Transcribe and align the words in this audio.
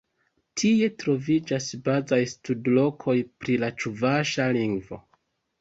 Tie 0.61 0.87
troviĝas 1.03 1.67
bazaj 1.89 2.19
studlokoj 2.33 3.15
pri 3.45 3.59
la 3.65 3.73
ĉuvaŝa 3.85 4.53
lingvo. 4.59 5.01